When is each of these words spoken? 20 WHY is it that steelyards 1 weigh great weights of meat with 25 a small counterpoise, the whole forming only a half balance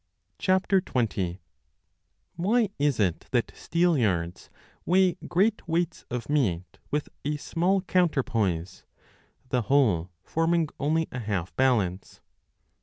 20 0.39 1.39
WHY 2.35 2.69
is 2.79 2.99
it 2.99 3.27
that 3.29 3.49
steelyards 3.53 4.49
1 4.83 4.83
weigh 4.87 5.13
great 5.27 5.67
weights 5.67 6.05
of 6.09 6.27
meat 6.27 6.79
with 6.89 7.05
25 7.21 7.35
a 7.35 7.37
small 7.37 7.81
counterpoise, 7.83 8.83
the 9.49 9.61
whole 9.69 10.09
forming 10.23 10.67
only 10.79 11.07
a 11.11 11.19
half 11.19 11.55
balance 11.55 12.19